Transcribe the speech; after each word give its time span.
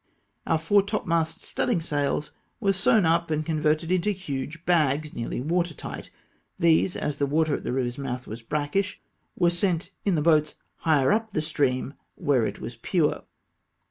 Our 0.47 0.57
foretopmast 0.57 1.41
studding 1.43 1.79
sails 1.79 2.31
were 2.59 2.71
sew^n 2.71 3.05
up 3.05 3.29
and 3.29 3.45
converted 3.45 3.91
into 3.91 4.09
huge 4.09 4.65
bags 4.65 5.13
nearly 5.13 5.41
water 5.41 5.75
tio'ht; 5.75 6.09
these— 6.57 6.97
as 6.97 7.17
the 7.17 7.27
water 7.27 7.53
at 7.53 7.63
the 7.63 7.71
river's 7.71 7.99
mouth 7.99 8.21
w\as 8.21 8.41
brackish— 8.41 8.99
were 9.39 9.51
sent 9.51 9.91
in 10.03 10.15
the 10.15 10.23
boats 10.23 10.55
higher 10.77 11.11
up 11.11 11.29
the 11.33 11.39
stream 11.41 11.93
where 12.15 12.47
it 12.47 12.59
was 12.59 12.77
pure. 12.77 13.25